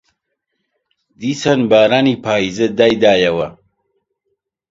دیسان 1.21 1.59
بارانی 1.71 2.15
پاییزە 2.23 2.67
دایدایەوە 2.77 3.47